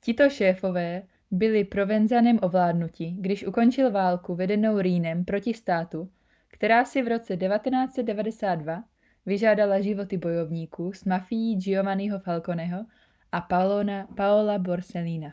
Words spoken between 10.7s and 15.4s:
s mafií giovanniho falconeho a paola borsellina